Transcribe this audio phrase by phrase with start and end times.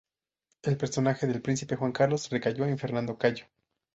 [0.63, 3.45] El personaje del príncipe Juan Carlos recayó en Fernando Cayo.